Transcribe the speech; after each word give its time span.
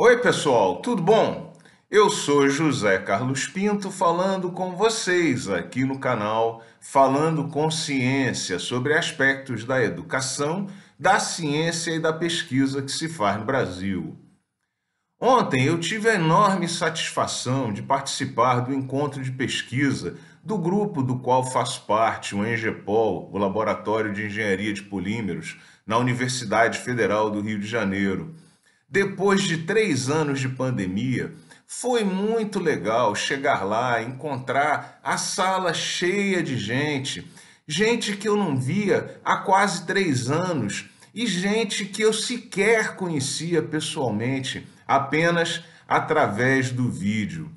Oi, 0.00 0.16
pessoal, 0.18 0.76
tudo 0.76 1.02
bom? 1.02 1.52
Eu 1.90 2.08
sou 2.08 2.48
José 2.48 2.98
Carlos 2.98 3.48
Pinto 3.48 3.90
falando 3.90 4.48
com 4.52 4.76
vocês 4.76 5.48
aqui 5.48 5.84
no 5.84 5.98
canal 5.98 6.62
Falando 6.80 7.48
com 7.48 7.68
Ciência 7.68 8.60
sobre 8.60 8.94
aspectos 8.94 9.64
da 9.64 9.82
educação, 9.82 10.68
da 10.96 11.18
ciência 11.18 11.90
e 11.90 11.98
da 11.98 12.12
pesquisa 12.12 12.80
que 12.80 12.92
se 12.92 13.08
faz 13.08 13.40
no 13.40 13.44
Brasil. 13.44 14.16
Ontem 15.20 15.64
eu 15.64 15.80
tive 15.80 16.08
a 16.08 16.14
enorme 16.14 16.68
satisfação 16.68 17.72
de 17.72 17.82
participar 17.82 18.60
do 18.60 18.72
encontro 18.72 19.20
de 19.20 19.32
pesquisa 19.32 20.16
do 20.44 20.56
grupo 20.56 21.02
do 21.02 21.18
qual 21.18 21.42
faço 21.42 21.84
parte, 21.86 22.36
o 22.36 22.46
ENGEPOL, 22.46 23.30
o 23.32 23.36
Laboratório 23.36 24.12
de 24.12 24.26
Engenharia 24.26 24.72
de 24.72 24.82
Polímeros, 24.84 25.56
na 25.84 25.98
Universidade 25.98 26.78
Federal 26.78 27.32
do 27.32 27.40
Rio 27.40 27.58
de 27.58 27.66
Janeiro 27.66 28.36
depois 28.88 29.42
de 29.42 29.58
três 29.58 30.08
anos 30.08 30.40
de 30.40 30.48
pandemia, 30.48 31.34
foi 31.66 32.02
muito 32.02 32.58
legal 32.58 33.14
chegar 33.14 33.62
lá, 33.62 34.02
encontrar 34.02 34.98
a 35.04 35.18
sala 35.18 35.74
cheia 35.74 36.42
de 36.42 36.56
gente, 36.56 37.30
gente 37.66 38.16
que 38.16 38.26
eu 38.26 38.36
não 38.36 38.56
via 38.56 39.20
há 39.22 39.36
quase 39.36 39.84
três 39.84 40.30
anos 40.30 40.88
e 41.14 41.26
gente 41.26 41.84
que 41.84 42.00
eu 42.00 42.12
sequer 42.12 42.96
conhecia 42.96 43.60
pessoalmente, 43.60 44.66
apenas 44.86 45.62
através 45.86 46.70
do 46.70 46.90
vídeo. 46.90 47.50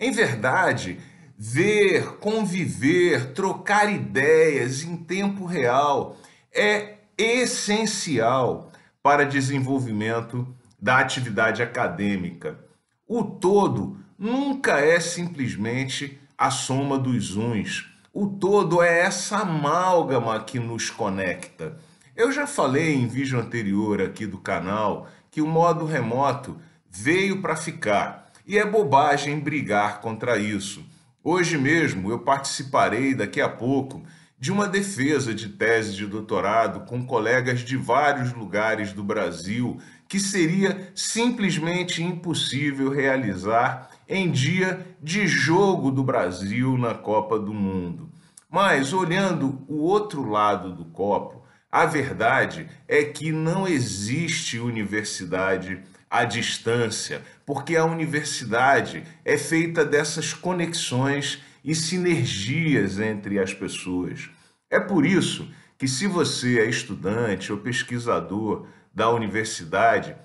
Em 0.00 0.10
verdade, 0.10 0.98
ver, 1.36 2.16
conviver, 2.20 3.32
trocar 3.32 3.92
ideias 3.92 4.82
em 4.82 4.96
tempo 4.96 5.44
real 5.44 6.16
é 6.50 6.94
essencial 7.18 8.72
para 9.02 9.26
desenvolvimento 9.26 10.46
da 10.80 10.98
atividade 10.98 11.62
acadêmica. 11.62 12.58
O 13.06 13.24
todo 13.24 13.98
nunca 14.18 14.78
é 14.78 15.00
simplesmente 15.00 16.20
a 16.36 16.50
soma 16.50 16.98
dos 16.98 17.36
uns. 17.36 17.90
O 18.12 18.26
todo 18.26 18.82
é 18.82 19.00
essa 19.00 19.38
amálgama 19.38 20.38
que 20.44 20.58
nos 20.58 20.90
conecta. 20.90 21.76
Eu 22.16 22.32
já 22.32 22.46
falei 22.46 22.94
em 22.94 23.06
vídeo 23.06 23.38
anterior 23.38 24.02
aqui 24.02 24.26
do 24.26 24.38
canal 24.38 25.08
que 25.30 25.40
o 25.40 25.46
modo 25.46 25.84
remoto 25.84 26.58
veio 26.90 27.40
para 27.40 27.54
ficar 27.54 28.30
e 28.46 28.58
é 28.58 28.64
bobagem 28.64 29.38
brigar 29.38 30.00
contra 30.00 30.38
isso. 30.38 30.84
Hoje 31.22 31.58
mesmo 31.58 32.10
eu 32.10 32.20
participarei 32.20 33.14
daqui 33.14 33.40
a 33.40 33.48
pouco 33.48 34.02
de 34.40 34.52
uma 34.52 34.68
defesa 34.68 35.34
de 35.34 35.48
tese 35.48 35.94
de 35.94 36.06
doutorado 36.06 36.80
com 36.86 37.04
colegas 37.04 37.60
de 37.60 37.76
vários 37.76 38.32
lugares 38.32 38.92
do 38.92 39.02
Brasil 39.02 39.80
que 40.08 40.20
seria 40.20 40.90
simplesmente 40.94 42.02
impossível 42.02 42.90
realizar 42.90 43.90
em 44.08 44.30
dia 44.30 44.86
de 45.02 45.26
jogo 45.26 45.90
do 45.90 46.02
Brasil 46.02 46.78
na 46.78 46.94
Copa 46.94 47.38
do 47.38 47.52
Mundo. 47.52 48.08
Mas 48.50 48.92
olhando 48.92 49.62
o 49.68 49.82
outro 49.82 50.26
lado 50.28 50.72
do 50.72 50.86
copo, 50.86 51.44
a 51.70 51.84
verdade 51.84 52.66
é 52.86 53.04
que 53.04 53.30
não 53.30 53.68
existe 53.68 54.58
universidade 54.58 55.82
à 56.10 56.24
distância, 56.24 57.20
porque 57.44 57.76
a 57.76 57.84
universidade 57.84 59.04
é 59.22 59.36
feita 59.36 59.84
dessas 59.84 60.32
conexões 60.32 61.42
e 61.68 61.74
sinergias 61.74 62.98
entre 62.98 63.38
as 63.38 63.52
pessoas. 63.52 64.30
É 64.70 64.80
por 64.80 65.04
isso 65.04 65.46
que, 65.76 65.86
se 65.86 66.06
você 66.06 66.60
é 66.60 66.64
estudante 66.64 67.52
ou 67.52 67.58
pesquisador 67.58 68.66
da 68.90 69.10
universidade, 69.10 70.16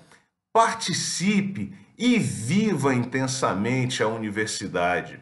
participe 0.54 1.76
e 1.98 2.18
viva 2.18 2.94
intensamente 2.94 4.02
a 4.02 4.08
universidade. 4.08 5.20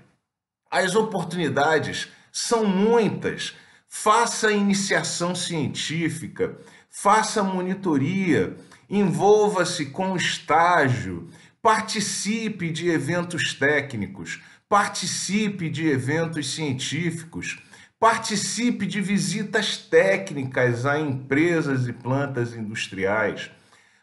As 0.70 0.94
oportunidades 0.94 2.08
são 2.30 2.64
muitas. 2.64 3.56
Faça 3.88 4.52
iniciação 4.52 5.34
científica, 5.34 6.56
faça 6.88 7.42
monitoria, 7.42 8.56
envolva-se 8.88 9.86
com 9.86 10.14
estágio, 10.14 11.28
participe 11.60 12.70
de 12.70 12.88
eventos 12.90 13.54
técnicos, 13.54 14.40
participe 14.72 15.68
de 15.68 15.86
eventos 15.86 16.54
científicos 16.54 17.58
Participe 18.00 18.84
de 18.84 19.00
visitas 19.00 19.76
técnicas 19.76 20.84
a 20.86 20.98
empresas 20.98 21.86
e 21.86 21.92
plantas 21.92 22.52
industriais. 22.52 23.48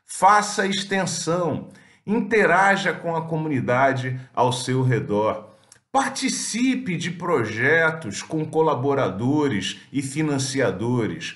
Faça 0.05 0.65
extensão. 0.65 1.67
Interaja 2.07 2.93
com 2.93 3.13
a 3.13 3.23
comunidade 3.23 4.17
ao 4.33 4.53
seu 4.53 4.81
redor. 4.81 5.49
Participe 5.91 6.95
de 6.95 7.11
projetos 7.11 8.21
com 8.21 8.45
colaboradores 8.45 9.81
e 9.91 10.01
financiadores. 10.01 11.35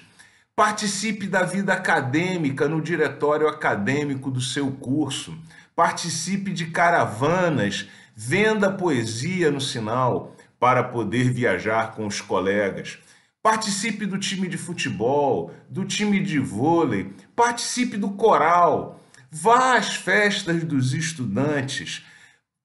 Participe 0.56 1.28
da 1.28 1.44
vida 1.44 1.74
acadêmica 1.74 2.70
no 2.70 2.82
diretório 2.82 3.50
acadêmico 3.50 4.32
do 4.32 4.40
seu 4.40 4.72
curso. 4.72 5.38
Participe 5.76 6.54
de 6.54 6.68
caravanas. 6.68 7.90
Venda 8.16 8.72
poesia 8.72 9.50
no 9.50 9.60
sinal 9.60 10.36
para 10.60 10.84
poder 10.84 11.32
viajar 11.32 11.94
com 11.94 12.06
os 12.06 12.22
colegas. 12.22 13.00
Participe 13.42 14.06
do 14.06 14.18
time 14.18 14.48
de 14.48 14.58
futebol, 14.58 15.52
do 15.68 15.84
time 15.84 16.22
de 16.22 16.40
vôlei, 16.40 17.12
participe 17.36 17.98
do 17.98 18.12
coral, 18.12 19.02
vá 19.30 19.76
às 19.76 19.96
festas 19.96 20.64
dos 20.64 20.94
estudantes, 20.94 22.06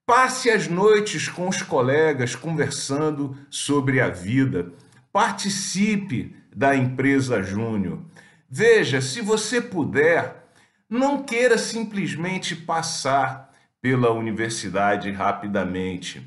passe 0.06 0.50
as 0.50 0.68
noites 0.68 1.28
com 1.28 1.48
os 1.48 1.62
colegas 1.62 2.36
conversando 2.36 3.36
sobre 3.50 4.00
a 4.00 4.08
vida, 4.08 4.72
participe 5.12 6.36
da 6.54 6.76
empresa 6.76 7.42
Júnior. 7.42 8.00
Veja, 8.48 9.00
se 9.00 9.20
você 9.20 9.60
puder, 9.60 10.48
não 10.88 11.22
queira 11.22 11.58
simplesmente 11.58 12.54
passar 12.54 13.47
pela 13.80 14.10
universidade 14.12 15.10
rapidamente 15.10 16.26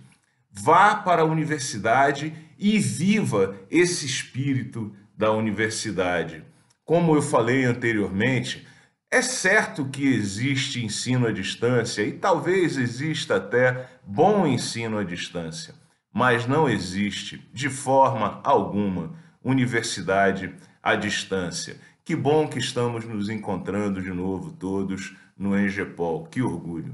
Vá 0.54 0.96
para 0.96 1.22
a 1.22 1.26
universidade 1.26 2.34
e 2.60 2.78
viva 2.78 3.56
esse 3.70 4.06
espírito 4.06 4.94
da 5.18 5.32
universidade. 5.32 6.44
Como 6.84 7.16
eu 7.16 7.22
falei 7.22 7.64
anteriormente, 7.64 8.68
é 9.10 9.22
certo 9.22 9.86
que 9.86 10.06
existe 10.06 10.84
ensino 10.84 11.28
à 11.28 11.32
distância 11.32 12.02
e 12.02 12.12
talvez 12.12 12.78
exista 12.78 13.38
até 13.38 13.90
bom 14.06 14.46
ensino 14.46 14.98
à 14.98 15.04
distância, 15.06 15.74
mas 16.14 16.46
não 16.46 16.68
existe 16.68 17.42
de 17.54 17.70
forma 17.70 18.42
alguma 18.44 19.14
universidade 19.42 20.54
à 20.84 20.96
distância. 20.96 21.80
Que 22.04 22.16
bom 22.16 22.46
que 22.46 22.60
estamos 22.60 23.06
nos 23.06 23.30
encontrando 23.30 24.02
de 24.02 24.12
novo 24.12 24.52
todos 24.52 25.16
no 25.38 25.58
Engepol. 25.58 26.26
Que 26.26 26.42
orgulho. 26.42 26.94